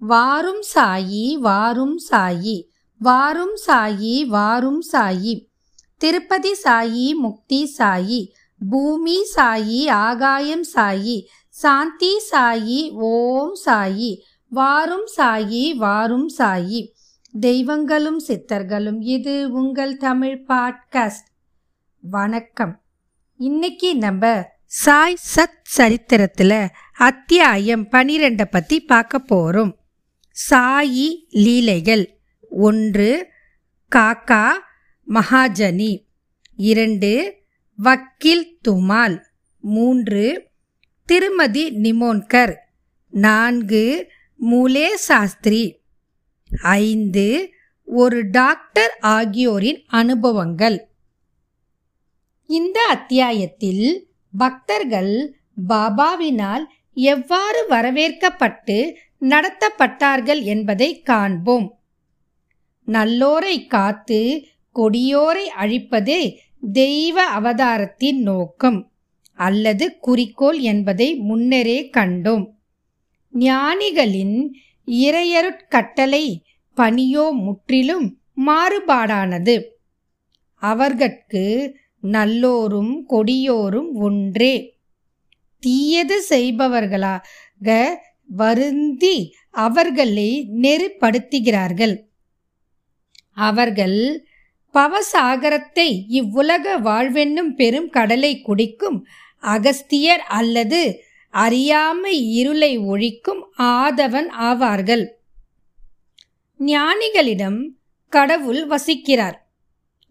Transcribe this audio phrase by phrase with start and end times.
[0.00, 2.64] வாரும் சாயி வாரும் சாயி
[2.98, 5.46] வாரும் சாயி வாரும் சாயி.
[5.96, 8.28] திருப்பதி சாயி முக்தி சாயி
[8.70, 14.18] பூமி சாயி ஆகாயம் சாயி சாந்தி சாயி ஓம் சாயி
[14.48, 16.92] வாரும் சாயி வாரும் சாயி.
[17.40, 21.28] தெய்வங்களும் சித்தர்களும் இது உங்கள் தமிழ் பாட்காஸ்ட்.
[22.00, 22.80] வணக்கம்.
[23.36, 29.79] இன்னைக்கு நம்ம சாய் சத் சரித்திரத்தில் அத்தியாயம் பனிரெண்டை பற்றி பார்க்க போகிறோம்
[30.48, 32.18] சாயி லீலைகள்.
[32.50, 33.28] ஒன்று
[33.96, 34.48] காக்கா
[35.06, 36.04] மகாஜனி.
[36.56, 37.34] இரண்டு
[37.76, 39.20] வக்கீல் துமால்.
[39.60, 40.48] மூன்று
[41.04, 42.54] திருமதி நிமோன்கர்.
[43.10, 44.10] நான்கு
[44.50, 45.80] மூலே சாஸ்திரி.
[46.62, 47.52] ஐந்து
[47.84, 50.88] ஒரு டாக்டர் ஆகியோரின் அனுபவங்கள்.
[52.46, 55.36] இந்த அத்தியாயத்தில் பக்தர்கள்
[55.68, 61.78] பாபாவினால் எவ்வாறு வரவேற்கப்பட்டு நடத்தப்பட்டார்கள் என்பதை காண்போம்.
[62.86, 66.36] நல்லோரை காத்து கொடியோரை அழிப்பதே
[66.72, 68.92] தெய்வ அவதாரத்தின் நோக்கம்.
[69.34, 72.50] அல்லது குறிக்கோள் என்பதை முன்னரே கண்டோம்.
[73.32, 74.48] ஞானிகளின்
[74.86, 76.42] இறையருட்கட்டளை
[76.74, 79.62] பணியோ முற்றிலும் மாறுபாடானது.
[80.62, 84.78] அவர்கட்கு நல்லோரும் கொடியோரும் ஒன்றே.
[85.58, 87.98] தீயது செய்பவர்களாக
[88.36, 92.00] வருந்தி அவர்களை நெருப்படுத்துகிறார்கள்
[93.30, 94.28] அவர்கள்
[94.74, 99.06] பவசாகரத்தை இவ்வுலக வாழ்வென்னும் பெரும் கடலை குடிக்கும்
[99.40, 105.04] அகஸ்தியர் அல்லது அறியாமை இருளை ஒழிக்கும் ஆதவன் ஆவார்கள்.
[106.60, 107.66] ஞானிகளிடம்
[108.08, 109.34] கடவுள் வசிக்கிறார்.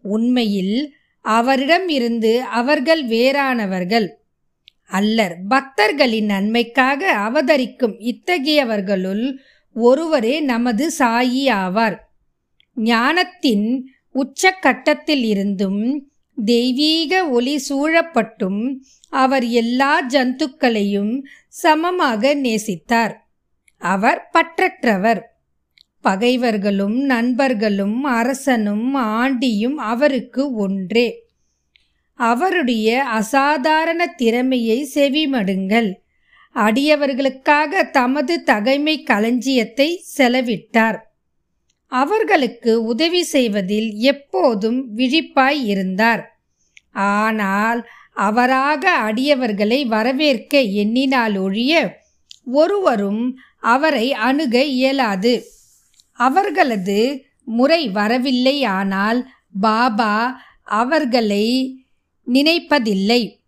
[0.02, 4.08] உண்மையில் அவரிடம் இருந்து அவர்கள் வேறானவர்கள்.
[4.90, 5.36] அல்லர்.
[5.48, 9.36] பக்தர்களின் நன்மைக்காக அவதரிக்கும் இத்தகையவர்களுள்
[9.74, 11.96] ஒருவரே நமது சாயி ஆவார்.
[12.74, 16.10] ஞானத்தின் உச்சக்கட்டத்தில் இருந்தும்
[16.44, 18.74] தெய்வீக ஒளி சூழப்பட்டும்
[19.08, 23.14] அவர் எல்லா ஜந்துக்களையும் சமமாக நேசித்தார்.
[23.78, 25.20] அவர் பற்றற்றவர்.
[26.00, 31.29] பகைவர்களும் நண்பர்களும் அரசனும் ஆண்டியும் அவருக்கு ஒன்றே.
[32.28, 35.90] அவருடைய அசாதாரண திறமையை செவிமடுங்கள்.
[36.56, 40.98] அடியவர்களுக்காக தமது தகைமை களஞ்சியத்தை செலவிட்டார்.
[41.92, 46.22] அவர்களுக்கு உதவி செய்வதில் எப்போதும் விழிப்பாய் இருந்தார்.
[47.10, 47.80] ஆனால்
[48.26, 51.72] அவராக அடியவர்களை வரவேற்க எண்ணினால் ஒழிய
[52.52, 53.24] ஒருவரும்
[53.74, 55.34] அவரை அணுக இயலாது.
[56.20, 57.00] அவர்களது
[57.48, 59.20] முறை வரவில்லை ஆனால்
[59.60, 60.14] பாபா
[60.80, 61.46] அவர்களை
[62.32, 63.38] நினைப்பதில்லை.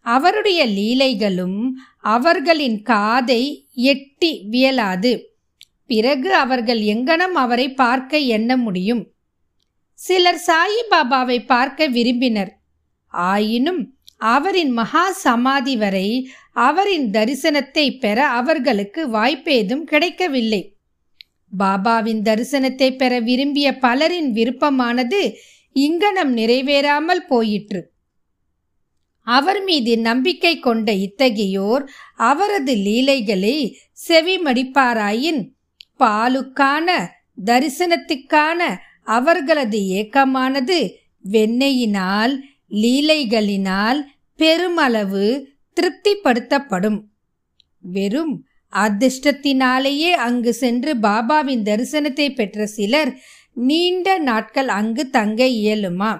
[0.00, 1.70] அவருடைய லீலைகளும்
[2.00, 5.30] அவர்களின் காதை எட்டி வியலாது.
[5.86, 9.12] பிறகு அவர்கள் எங்கனம் அவரை பார்க்க எண்ண முடியும்.
[9.94, 12.52] சிலர் சாயிபாபாவை பார்க்க விரும்பினர்.
[13.08, 20.76] ஆயினும் அவரின் மகா சமாதி வரை அவரின் தரிசனத்தை பெற அவர்களுக்கு வாய்ப்பேதும் கிடைக்கவில்லை.
[21.58, 25.38] பாபாவின் தரிசனத்தை பெற விரும்பிய பலரின் விருப்பமானது
[25.72, 27.91] இங்கனம் நிறைவேறாமல் போயிற்று.
[29.22, 33.78] அவர் மீது நம்பிக்கை கொண்ட இத்தகையோர் அவரது லீலைகளை
[34.08, 35.48] செவிமடிப்பாராயின்
[35.98, 37.06] பாலுக்கான
[37.44, 40.94] தரிசனத்துக்கான அவர்களது ஏக்கமானது
[41.30, 42.38] வெண்ணெயினால்
[42.70, 44.00] லீலைகளினால்
[44.36, 45.48] பெருமளவு
[45.80, 47.00] திருப்திப்படுத்தப்படும்.
[47.80, 53.20] வெறும் அதிர்ஷ்டத்தினாலேயே அங்கு சென்று பாபாவின் தரிசனத்தை பெற்ற சிலர்
[53.54, 56.18] நீண்ட நாட்கள் அங்கு தங்க இயலுமா?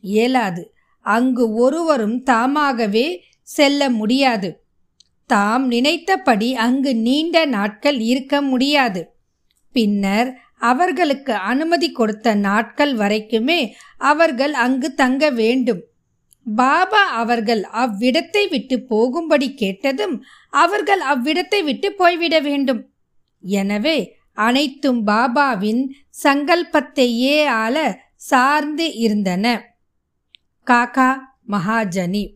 [0.00, 0.74] இயலாது.
[1.16, 3.06] அங்கு ஒருவரும் தாமாகவே
[3.48, 4.48] செல்ல முடியாது.
[5.30, 9.00] தாம் நினைத்தபடி அங்கு நீண்ட நாட்கள் இருக்க முடியாது.
[9.74, 10.30] பின்னர்
[10.70, 13.60] அவர்களுக்கு அனுமதி கொடுத்த நாட்கள் வரைக்குமே
[14.10, 15.82] அவர்கள் அங்கு தங்க வேண்டும்.
[16.46, 20.16] பாபா அவர்கள் அவ்விடத்தை விட்டு போகும்படி கேட்டதும்
[20.62, 22.80] அவர்கள் அவ்விடத்தை விட்டு போய்விட வேண்டும்.
[23.44, 23.98] எனவே
[24.38, 25.82] அனைத்தும் பாபாவின்
[26.24, 27.76] சங்கல்பத்தையே ஆள
[28.30, 29.46] சார்ந்து இருந்தன.
[30.70, 31.16] காக்கா
[31.48, 32.34] மகாஜனி.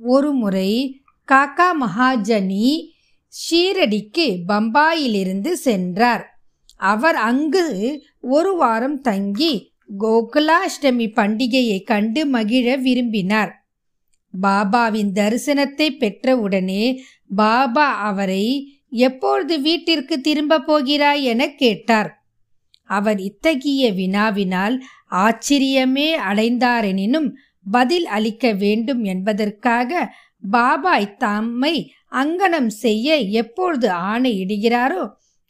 [0.00, 2.90] ஒருமுறை காக்கா மகாஜனி
[3.28, 6.40] ஷீரடிக்கு பம்பாயிலிருந்து சென்றார்.
[6.76, 13.68] அவர் அங்கு ஒரு வாரம் தங்கி கோகுலாஷ்டமி பண்டிகையை கண்டு மகிழ விரும்பினார்.
[14.42, 16.96] பாபாவின் தரிசனத்தை பெற்றவுடனே
[17.28, 22.17] பாபா அவரை எப்பொழுது வீட்டிற்கு திரும்ப போகிறாய் என கேட்டார்.
[22.88, 24.76] அவர் இத்தகைய வினாவினால்
[25.24, 27.28] ஆச்சரியமே அடைந்தாரெனினும்
[27.70, 29.90] பதில் அளிக்க வேண்டும் என்பதற்காக
[30.50, 31.74] பாபாய் தம்மை
[32.12, 35.04] அங்கனம் செய்ய எப்பொழுது ஆணையிடுகிறாரோ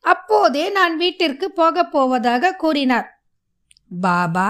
[0.04, 3.08] அப்போதே நான் வீட்டிற்கு போகப் போவதாக கூறினார்.
[4.00, 4.48] பாபா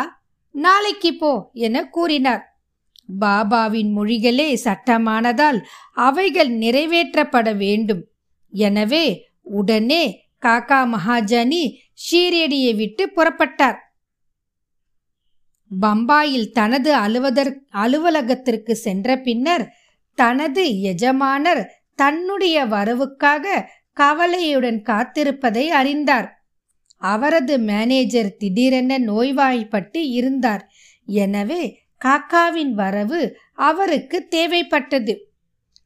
[0.54, 2.42] நாளைக்கு போ என கூறினார்.
[3.20, 5.58] பாபாவின் மொழிகளே சட்டமானதால்
[6.06, 8.02] அவைகள் நிறைவேற்றப்பட வேண்டும்.
[8.52, 9.04] எனவே
[9.58, 10.02] உடனே
[10.46, 11.62] காக்கா மகாஜனி
[11.98, 13.78] ஷீரடியை விட்டு புறப்பட்டார்.
[15.70, 19.72] பம்பாயில் தனது அலுவதற் அலுவலகத்திற்கு சென்ற பின்னர்
[20.14, 21.62] தனது எஜமானர்
[21.94, 26.28] தன்னுடைய வரவுக்காக கவலையுடன் காத்திருப்பதை அறிந்தார்.
[26.96, 30.62] அவரது மேனேஜர் திடீரென நோய்வாய்ப்பட்டு இருந்தார்.
[31.04, 31.62] எனவே
[32.04, 33.20] காக்காவின் வரவு
[33.54, 35.14] அவருக்கு தேவைப்பட்டது.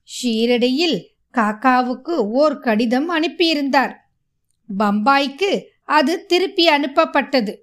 [0.04, 0.98] ஷீரடியில்
[1.34, 3.92] காக்காவுக்கு ஓர் கடிதம் அனுப்பியிருந்தார்.
[4.78, 5.52] பம்பாய்க்கு
[5.84, 7.56] அது திருப்பி அனுப்பப்பட்டது.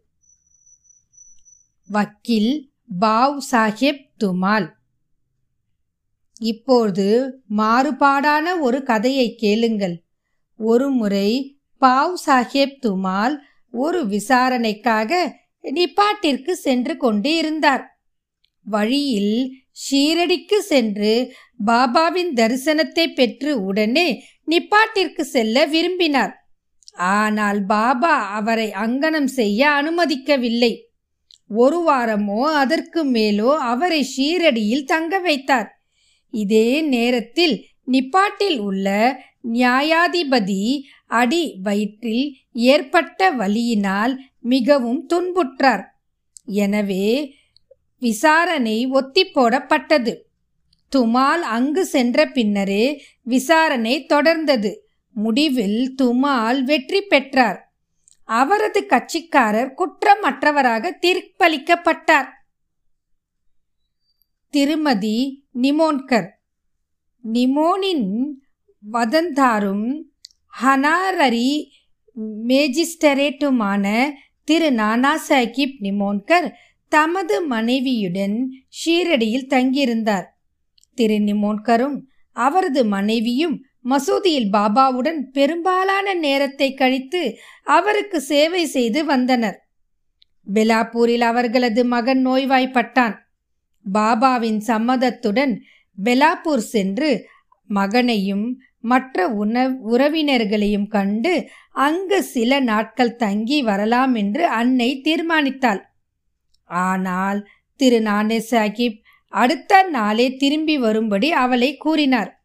[1.88, 4.70] வக்கீல் பாவ் சாஹிப் துமால்.
[6.40, 10.04] இப்போது மாறுபாடான ஒரு கதையை கேளுங்கள்.
[10.58, 13.36] ஒருமுறை பாவ் சாஹேப் துமால்
[13.72, 18.02] ஒரு விசாரணைக்காக நிப்பாட்டிற்கு சென்று கொண்டு இருந்தார்.
[18.64, 21.34] வழியில் ஷீரடிக்கு சென்று
[21.66, 26.39] பாபாவின் தரிசனத்தை பெற்று உடனே நிப்பாட்டிற்கு செல்ல விரும்பினார்.
[27.00, 30.74] ஆனால் பாபா அவரை அங்கனம் செய்ய அனுமதிக்கவில்லை.
[31.48, 35.70] ஒரு வாரமோ அதற்கு மேலோ அவரை ஷீரடியில் தங்க வைத்தார்.
[36.30, 39.18] இதே நேரத்தில் நிப்பாட்டில் உள்ள
[39.52, 45.84] நியாயாதிபதி அடி வயிற்றில் ஏற்பட்ட வலியினால் மிகவும் துன்புற்றார்.
[46.46, 47.36] எனவே
[48.02, 50.14] விசாரணை ஒத்தி போடப்பட்டது.
[50.92, 54.72] துமால் அங்கு சென்ற பின்னரே விசாரணை தொடர்ந்தது.
[55.14, 57.74] முடிவில் துமால் வெற்றி பெற்றார்.
[58.26, 62.28] அவரது கட்சிக்காரர் குற்றமற்றவராக தீர்ப்பளிக்கப்பட்டார்.
[64.50, 66.28] திருமதி நிமோன்கர்.
[67.34, 68.26] நிமோனின்
[68.94, 70.02] வதந்தாரும்
[70.64, 71.66] ஹனாரரி
[72.48, 74.10] மேஜிஸ்டரேட்டுமான
[74.44, 76.52] திரு நானா சாஹிப் நிமோன்கர்
[76.88, 80.26] தமது மனைவியுடன் ஷீரடியில் தங்கியிருந்தார்.
[80.94, 82.02] திரு நிமோன்கரும்
[82.32, 89.68] அவரது மனைவியும் மசூதியில் பாபாவுடன் பெரும்பாலான நேரத்தை கழித்து அவருக்கு சேவை செய்து வந்தனர்.
[90.54, 93.16] பெலாப்பூரில் அவர்களது மகன் நோய்வாய்ப்பட்டான்.
[93.94, 95.60] பாபாவின் சம்மதத்துடன்
[96.04, 97.28] பெலாப்பூர் சென்று
[97.66, 105.82] மகனையும் மற்ற உண உறவினர்களையும் கண்டு அங்கு சில நாட்கள் தங்கி வரலாம் என்று அன்னை தீர்மானித்தாள்.
[106.64, 112.39] ஆனால் திரு நானே சாஹிப் அடுத்த நாளே திரும்பி வரும்படி அவளை கூறினார்.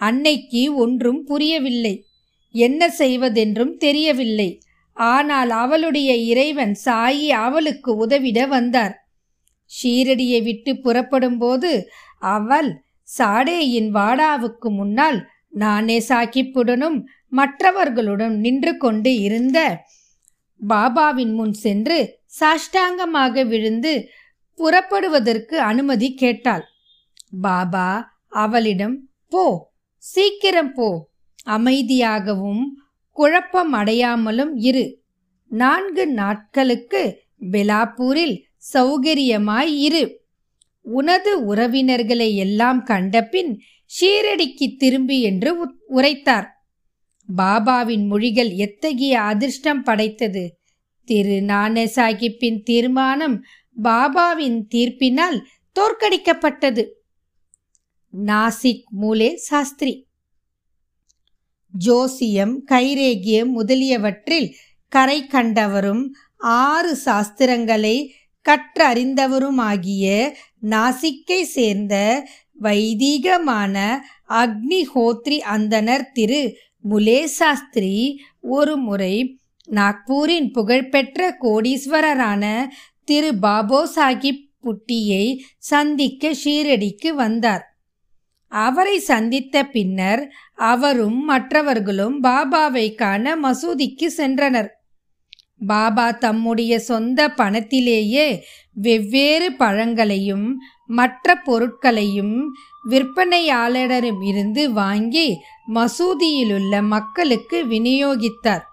[0.00, 1.94] அன்னைக்கு ஒன்றும் புரியவில்லை.
[2.54, 4.50] என்ன செய்வதென்றும் தெரியவில்லை.
[4.96, 8.94] ஆனால் அவளுடைய இறைவன் சாயி அவளுக்கு உதவிட வந்தார்.
[9.70, 11.72] ஷீரடியை விட்டு புறப்படும்போது
[12.34, 12.70] அவள்
[13.08, 15.18] சாடேயின் வாடாவுக்கு முன்னால்
[15.62, 16.98] நானே சாக்கிப்புடனும்
[17.28, 19.58] மற்றவர்களுடன் நின்று கொண்டு இருந்த
[20.60, 21.98] பாபாவின் முன் சென்று
[22.40, 23.92] சாஷ்டாங்கமாக விழுந்து
[24.58, 26.64] புறப்படுவதற்கு அனுமதி கேட்டாள்.
[27.42, 27.88] பாபா
[28.42, 28.96] அவளிடம்
[29.28, 29.44] போ
[29.98, 31.08] சீக்கிரம் போ.
[31.46, 32.62] அமைதியாகவும்
[33.10, 35.02] குழப்பம் அடையாமலும் இரு.
[35.48, 38.42] நான்கு நாட்களுக்கு பெலாப்பூரில்
[38.74, 40.22] சௌகரியமாய் இரு.
[40.82, 43.60] உனது உறவினர்களை எல்லாம் கண்டபின்
[44.00, 46.66] ஷீரடிக்கு திரும்பி என்று உரைத்தார்.
[47.36, 50.60] பாபாவின் மொழிகள் எத்தகைய அதிர்ஷ்டம் படைத்தது?
[51.04, 53.44] திரு நானே சாஹிப்பின் தீர்மானம்
[53.82, 55.40] பாபாவின் தீர்ப்பினால்
[55.80, 56.88] தோற்கடிக்கப்பட்டது.
[58.16, 60.06] நாசிக் மூலே சாஸ்திரி.
[61.70, 64.54] ஜோசியம் கைரேகியம் முதலியவற்றில்
[64.88, 68.08] கரை கண்டவரும் ஆறு சாஸ்திரங்களை
[68.48, 72.26] கற்றறிந்தவருமாகிய நாசிக்கை சேர்ந்த
[72.62, 73.98] வைதீகமான
[74.28, 76.56] அக்னிஹோத்ரி அந்தனர் திரு
[76.90, 82.66] முலே சாஸ்திரி ஒரு முறை நாக்பூரின் புகழ்பெற்ற கோடீஸ்வரரான
[83.04, 87.67] திரு பாபோ சாஹிப் புட்டியை சந்திக்க ஷீரடிக்கு வந்தார்.
[88.52, 90.22] அவரை சந்தித்த பின்னர்
[90.54, 94.68] அவரும் மற்றவர்களும் பாபாவை காண மசூதிக்கு சென்றனர்.
[95.66, 98.26] பாபா தம்முடைய சொந்த பணத்திலேயே
[98.72, 100.48] வெவ்வேறு பழங்களையும்
[100.86, 102.36] மற்ற பொருட்களையும்
[102.90, 105.28] விற்பனையாளரிடம் இருந்து வாங்கி
[105.74, 108.64] மசூதியிலுள்ள மக்களுக்கு விநியோகித்தார்.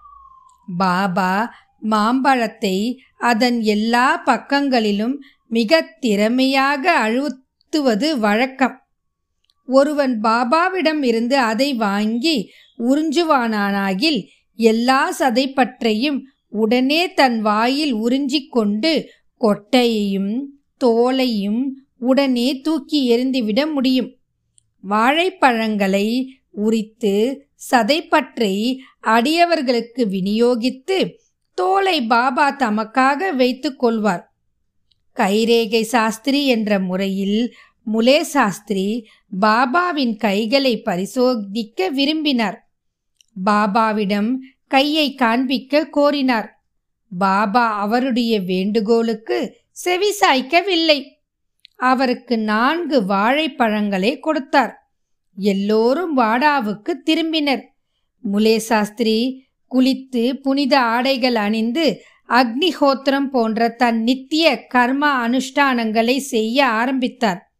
[0.78, 1.32] பாபா
[1.80, 2.76] மாம்பழத்தை
[3.18, 5.16] அதன் எல்லா பக்கங்களிலும்
[5.48, 8.76] மிக திறமையாக அழுத்துவது வழக்கம்.
[9.66, 16.18] ஒருவன் பாபாவிடம் இருந்து அதை வாங்கி உறிஞ்சுவானானாகில் எல்லா சதைப்பற்றையும்
[16.48, 19.08] உடனே தன் வாயில் உறிஞ்சிக் கொண்டு
[19.40, 20.40] கொட்டையையும்
[20.84, 21.62] தோலையும்
[21.98, 24.16] உடனே தூக்கி எறிந்துவிட முடியும்.
[24.88, 31.12] வாழைப்பழங்களை உரித்து சதைப்பற்றை அடியவர்களுக்கு விநியோகித்து
[31.54, 34.30] தோலை பாபா தமக்காக வைத்துக் கொள்வார்.
[35.16, 37.54] கைரேகை சாஸ்திரி என்ற முறையில்
[37.92, 39.08] முலே சாஸ்திரி
[39.40, 42.70] பாபாவின் கைகளை பரிசோதிக்க விரும்பினார்.
[43.44, 44.36] பாபாவிடம்
[44.68, 46.48] கையை காண்பிக்க கோரினார்.
[47.18, 51.04] பாபா அவருடைய வேண்டுகோளுக்கு செவிசாய்க்கவில்லை
[51.76, 54.90] அவருக்கு நான்கு வாழைப்பழங்களை கொடுத்தார்.
[55.36, 57.62] எல்லோரும் வாடாவுக்கு திரும்பினர்.
[58.32, 67.55] முலே சாஸ்திரி குளித்து புனித ஆடைகள் அணிந்து அக்னிஹோத்திரம் போன்ற தன் நித்திய கர்ம அனுஷ்டானங்களை செய்ய ஆரம்பித்தார்.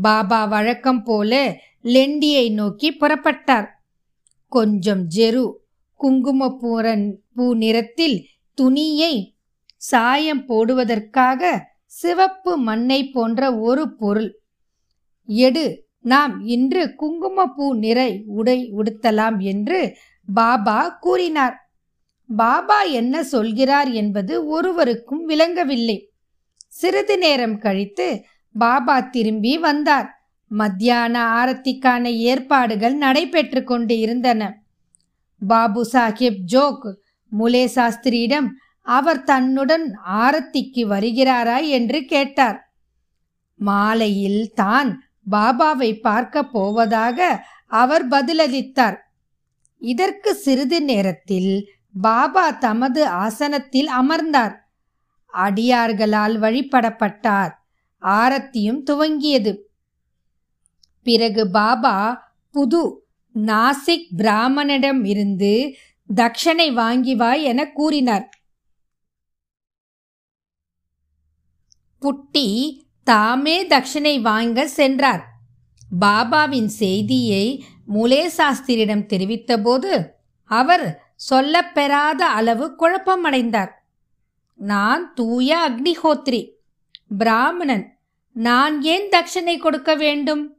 [0.00, 1.32] பாபா வழக்கம் போல
[1.84, 3.68] லெண்டியை நோக்கி புறப்பட்டார்.
[4.52, 5.44] கொஞ்சம் ஜெரு
[6.00, 8.18] குங்குமப்பூரன் பூ நிறத்தில்
[8.58, 9.14] துணியை
[9.76, 11.42] சாயம் போடுவதற்காக
[12.00, 14.30] சிவப்பு மண்ணை போன்ற ஒரு பொருள்.
[15.28, 15.64] எடு
[16.02, 19.80] நாம் இன்று குங்குமப்பூ நிறை உடை உடுத்தலாம் என்று
[20.28, 21.56] பாபா கூறினார்.
[22.28, 25.98] பாபா என்ன சொல்கிறார் என்பது ஒருவருக்கும் விளங்கவில்லை.
[26.72, 28.08] சிறிது நேரம் கழித்து
[28.52, 30.14] பாபா திரும்பி வந்தார்.
[30.46, 34.62] மத்தியான ஆரத்திக்கான ஏற்பாடுகள் நடைபெற்று கொண்டு இருந்தன.
[35.46, 36.94] பாபு சாஹிப் ஜோக்
[37.38, 38.48] முலே சாஸ்திரியிடம்
[38.82, 42.74] அவர் தன்னுடன் ஆரத்திக்கு வருகிறாரா என்று கேட்டார்.
[43.54, 48.96] மாலையில் தான் பாபாவை பார்க்க போவதாக அவர் பதிலளித்தார்.
[49.78, 54.54] இதற்கு சிறிது நேரத்தில் பாபா தமது ஆசனத்தில் அமர்ந்தார்.
[55.34, 57.50] அடியார்களால் வழிபடப்பட்டார்.
[58.00, 59.58] ஆரத்தியும் துவங்கியது.
[61.02, 65.74] பிறகு பாபா புது நாசிக் பிராமணனிடம் இருந்து
[66.14, 68.28] தட்சணை வாங்கி வா என கூறினார்.
[72.00, 75.28] புட்டி தாமே தட்சணை வாங்க சென்றார்.
[76.00, 77.64] பாபாவின் செய்தியை
[77.94, 80.08] முலே சாஸ்திரியிடம் தெரிவித்தபோது
[80.44, 83.70] அவர் சொல்லப்பெறாத அளவு குழப்பமடைந்தார்.
[84.54, 86.58] நான் தூய அக்னிஹோத்ரி
[87.10, 87.98] பிராமணன்
[88.32, 90.58] நான் ஏன் தட்சணை கொடுக்க வேண்டும்?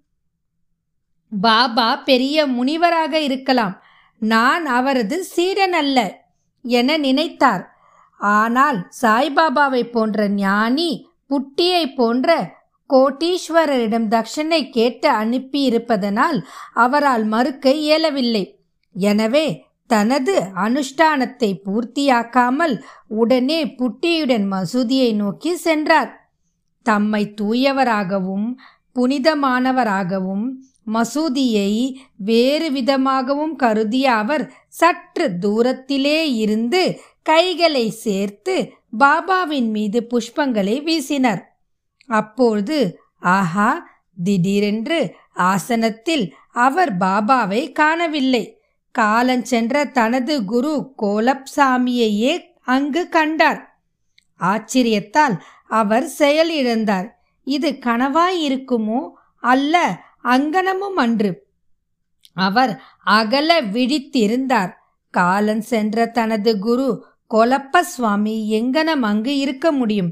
[1.31, 3.81] பாபா பெரிய முனிவராக இருக்கலாம்.
[4.17, 6.23] நான் அவரது சீடன் அல்ல
[6.61, 7.63] என நினைத்தார்.
[8.19, 16.39] ஆனால் சாய்பாபாவை போன்ற ஞானி புட்டியை போன்ற கோட்டீஸ்வரரிடம் தட்சணை கேட்டு அனுப்பியிருப்பதனால்
[16.73, 18.61] அவரால் மறுக்க இயலவில்லை.
[18.95, 26.20] எனவே தனது அனுஷ்டானத்தை பூர்த்தியாக்காமல் உடனே புட்டியுடன் மசூதியை நோக்கி சென்றார்.
[26.83, 28.47] தம்மை தூயவராகவும்
[28.95, 30.45] புனிதமானவராகவும்
[30.93, 41.41] மசூதியை வேறு விதமாகவும் கருதிய அவர் சற்று தூரத்திலே இருந்து கைகளை சேர்த்து பாபாவின் மீது புஷ்பங்களை வீசினர்.
[42.05, 43.87] அப்பொழுது ஆஹா
[44.23, 48.61] திடீரென்று ஆசனத்தில் அவர் பாபாவை காணவில்லை.
[48.99, 53.61] காலஞ்சென்ற தனது குரு கோலப் சாமியையே அங்கு கண்டார்.
[54.39, 55.35] ஆச்சரியத்தால்
[55.71, 57.07] அவர் செயலிழந்தார்.
[57.47, 59.01] இது கனவாய் இருக்குமோ
[59.43, 61.31] அல்ல அங்கனமும் அன்று.
[62.33, 62.73] அவர்
[63.03, 64.73] அகல விழித்திருந்தார்.
[65.13, 66.89] காலன் சென்ற தனது குரு
[67.29, 70.11] கொலப்ப சுவாமி எங்கனம் அங்கு இருக்க முடியும்?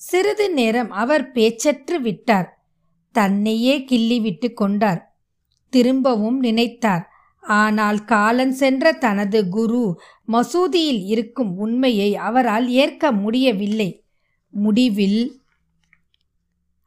[0.00, 2.48] சிறிது நேரம் அவர் பேச்சற்று விட்டார்.
[3.14, 5.00] தன்னையே கிள்ளி விட்டு கொண்டார்.
[5.72, 7.04] திரும்பவும் நினைத்தார்.
[7.42, 9.82] ஆனால் காலன் சென்ற தனது குரு
[10.32, 13.90] மசூதியில் இருக்கும் உண்மையை அவரால் ஏற்க முடியவில்லை.
[14.50, 15.40] முடிவில்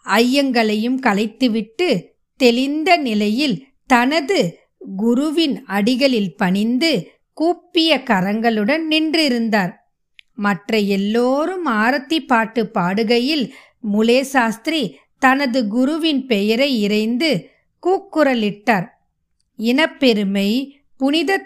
[0.05, 2.05] ஐயங்களையும் கலைத்துவிட்டு
[2.37, 4.59] தெளிந்த நிலையில் தனது
[4.95, 9.73] குருவின் அடிகளில் பணிந்து கூப்பிய கரங்களுடன் நின்றிருந்தார்.
[10.33, 13.51] மற்ற எல்லோரும் ஆரத்தி பாட்டு பாடுகையில்
[13.93, 17.49] முலே சாஸ்திரி தனது குருவின் பெயரை இறைந்து
[17.83, 18.87] கூக்குரலிட்டார்.
[19.55, 21.37] இனப்பெருமை புனித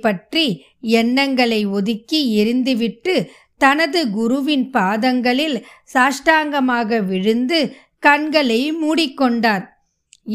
[0.00, 3.28] பற்றி எண்ணங்களை ஒதுக்கி எரிந்துவிட்டு
[3.62, 5.56] தனது குருவின் பாதங்களில்
[5.92, 7.58] சாஷ்டாங்கமாக விழுந்து
[7.98, 9.64] கண்களை மூடிக்கொண்டார்.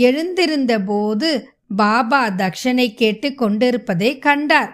[0.06, 1.30] எழுந்திருந்த போது
[1.76, 4.72] பாபா தக்ஷனை கேட்டு கொண்டிருப்பதை கண்டார்.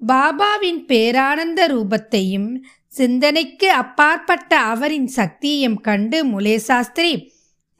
[0.00, 2.50] பாபாவின் பேரானந்த ரூபத்தையும்
[2.98, 7.12] சிந்தனைக்கு அப்பாற்பட்ட அவரின் சக்தியையும் கண்டு முலே சாஸ்திரி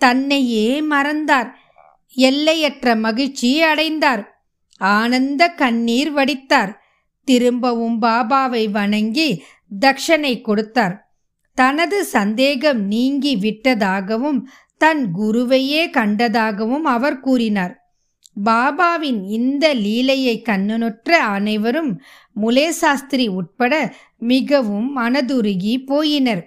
[0.00, 1.50] தன்னையே மறந்தார்.
[2.14, 4.24] எல்லையற்ற மகிழ்ச்சி அடைந்தார்.
[4.96, 6.72] ஆனந்த கண்ணீர் வடித்தார்.
[7.28, 9.30] திரும்பவும் பாபாவை வணங்கி
[9.70, 11.14] தக்ஷனை கொடுத்தார்.
[11.54, 14.40] தனது சந்தேகம் நீங்கி விட்டதாகவும்
[14.78, 17.80] தன் குருவையே கண்டதாகவும் அவர் கூறினார்.
[18.44, 22.00] பாபாவின் இந்த லீலையை கண்ணுனுற்ற அனைவரும்
[22.40, 26.42] முலே சாஸ்திரி உட்பட மிகவும் மனதுருகி போயினர்.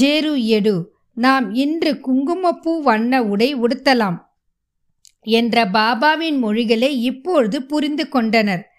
[0.00, 4.18] ஜேரு எடு நாம் இன்று குங்குமப்பூ வண்ண உடை உடுத்தலாம்
[5.20, 8.73] என்ற பாபாவின் மொழிகளை இப்பொழுது புரிந்து கொண்டனர்.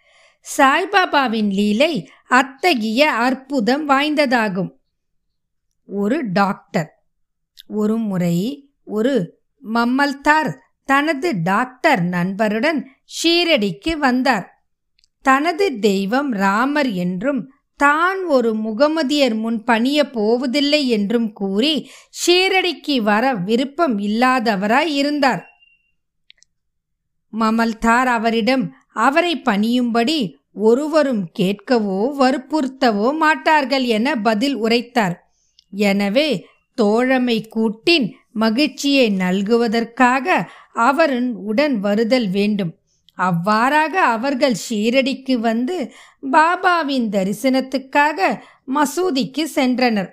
[0.46, 1.94] சாய்பாபாவின் லீலை
[2.30, 4.72] அத்தகைய அற்புதம் வாய்ந்ததாகும்.
[5.90, 6.90] ஒரு டாக்டர்
[7.68, 8.38] ஒரு முறை
[8.86, 9.16] ஒரு
[9.64, 10.52] மம்மல்தார்
[10.90, 12.80] தனது டாக்டர் நண்பருடன்
[13.16, 14.46] ஷீரடிக்கு வந்தார்.
[15.26, 17.42] தனது தெய்வம் ராமர் என்றும்
[17.80, 25.44] தான் ஒரு முகமதியர் முன் பணிய போவதில்லை என்றும் கூறி ஷீரடிக்கு வர விருப்பம் இல்லாதவராய் இருந்தார்.
[27.34, 30.18] மமல்தார் அவரிடம் அவரை பணியும்படி
[30.54, 35.16] ஒருவரும் கேட்கவோ வற்புறுத்தவோ மாட்டார்கள் என பதில் உரைத்தார்.
[35.72, 36.30] எனவே
[36.78, 42.74] தோழமை கூட்டின் மகிழ்ச்சியை நல்குவதற்காக அவரின் உடன் வருதல் வேண்டும்.
[43.18, 45.92] அவ்வாறாக அவர்கள் ஷீரடிக்கு வந்து
[46.32, 48.20] பாபாவின் தரிசனத்துக்காக
[48.74, 50.10] மசூதிக்கு சென்றனர்.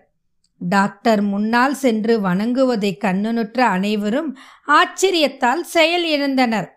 [0.60, 4.30] டாக்டர் முன்னால் சென்று வணங்குவதை கண்ணுனுற்ற அனைவரும்
[4.68, 6.68] ஆச்சரியத்தால் செயல் இழந்தனர்.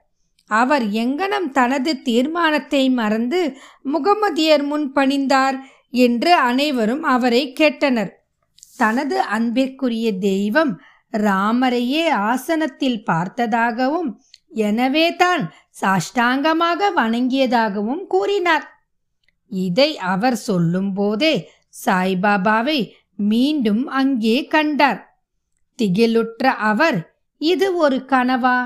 [0.49, 3.39] அவர் எங்கனம் தனது தீர்மானத்தை மறந்து
[3.83, 5.57] முகமதியர் முன் பணிந்தார்
[5.89, 8.11] என்று அனைவரும் அவரை கேட்டனர்.
[8.77, 10.73] தனது அன்பிற்குரிய தெய்வம்
[11.13, 14.09] ராமரையே ஆசனத்தில் பார்த்ததாகவும்
[14.49, 15.43] எனவே தான்
[15.81, 18.65] சாஷ்டாங்கமாக வணங்கியதாகவும் கூறினார்.
[19.51, 21.35] இதை அவர் சொல்லும்போதே
[21.85, 22.79] சாய்பாபாவை
[23.15, 25.01] மீண்டும் அங்கே கண்டார்.
[25.79, 26.97] திகிலுற்ற அவர்
[27.41, 28.57] இது ஒரு கனவா?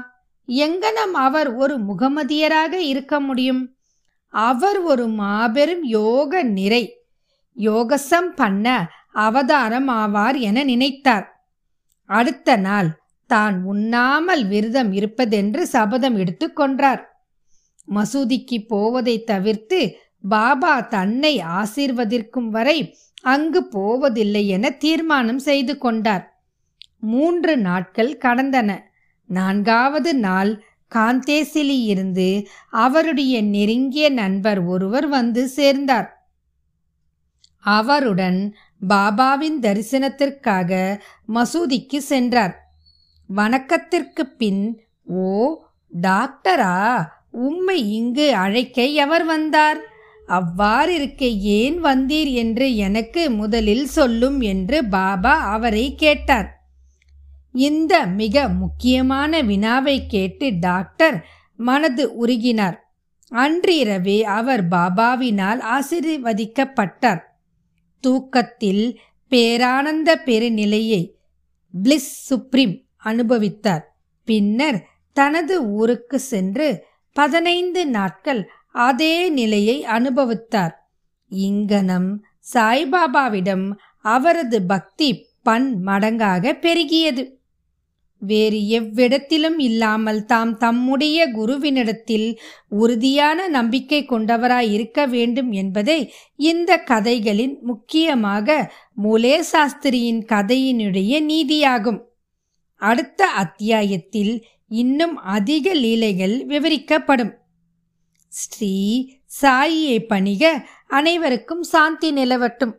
[0.49, 3.75] எங்கனம் அவர் ஒரு முகமதியராக இருக்க முடியும்?
[4.27, 6.83] அவர் ஒரு மாபெரும் யோக நிறை.
[7.53, 11.25] யோகசம் பண்ண அவதாரம் ஆவார் என நினைத்தார்.
[12.05, 12.89] அடுத்த நாள்
[13.27, 17.07] தான் உண்ணாமல் விரதம் இருப்பதென்று சபதம் எடுத்துக்கொண்டார்
[17.95, 19.97] மசூதிக்கு போவதை தவிர்த்து
[20.29, 26.25] பாபா தன்னை ஆசீர்வதிக்கும் வரை அங்கு போவதில்லை என தீர்மானம் செய்து கொண்டார்.
[26.99, 28.87] மூன்று நாட்கள் கடந்தன.
[29.29, 30.63] நான்காவது நாள்
[30.95, 36.31] காந்தேசிலி இருந்து அவருடைய நெருங்கிய நண்பர் ஒருவர் வந்து சேர்ந்தார்.
[37.59, 38.55] அவருடன்
[38.87, 40.99] பாபாவின் தரிசனத்திற்காக
[41.33, 42.55] மசூதிக்கு சென்றார்.
[43.29, 45.55] வணக்கத்திற்கு பின் ஓ
[46.01, 49.79] டாக்டரா உம்மை இங்கு அழைக்க எவர் வந்தார்?
[50.27, 56.58] அவ்வாறிருக்க ஏன் வந்தீர் என்று எனக்கு முதலில் சொல்லும் என்று பாபா அவரை கேட்டார்.
[57.59, 61.25] இந்த மிக முக்கியமான வினாவை கேட்டு டாக்டர்
[61.57, 62.77] மனது உருகினார்.
[63.31, 67.21] அன்றிரவே அவர் பாபாவினால் ஆசீர்வதிக்கப்பட்டார்.
[68.03, 68.99] தூக்கத்தில்
[69.31, 71.01] பேரானந்த பெருநிலையை
[71.83, 73.83] பிளிஸ் சுப்ரீம் அனுபவித்தார்.
[74.25, 74.79] பின்னர்
[75.13, 78.41] தனது ஊருக்கு சென்று பதினைந்து நாட்கள்
[78.71, 80.75] அதே நிலையை அனுபவித்தார்.
[81.29, 82.09] இங்கனம்
[82.53, 83.65] சாய்பாபாவிடம்
[84.01, 85.09] அவரது பக்தி
[85.43, 87.38] பன் மடங்காக பெருகியது.
[88.19, 92.37] வேறு எவ்விடத்திலும் இல்லாமல் தாம் தம்முடைய குருவினிடத்தில்
[92.69, 101.99] உறுதியான நம்பிக்கை கொண்டவராய் இருக்க வேண்டும் என்பதை இந்த கதைகளின் முக்கியமாக மூலே சாஸ்திரியின் கதையினுடைய நீதியாகும்.
[102.75, 107.33] அடுத்த அத்தியாயத்தில் இன்னும் அதிக லீலைகள் விவரிக்கப்படும்.
[108.27, 109.09] ஸ்ரீ
[109.41, 112.71] சாயியை பணிக அனைவருக்கும் சாந்தி நிலவட்டும்.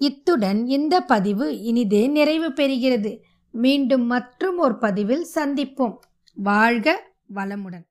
[0.00, 3.12] இத்துடன் இந்த பதிவு இனிதே நிறைவு பெறுகிறது.
[3.54, 5.96] மீண்டும் மற்றும் ஒரு பதிவில் சந்திப்போம்.
[6.34, 6.94] வாழ்க
[7.34, 7.84] வளமுடன்.